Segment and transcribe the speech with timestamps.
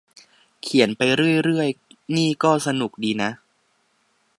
[0.61, 1.67] เขียนไปเรื่อยเรื่อย
[2.15, 3.31] นี่ก็สนุกดีนะ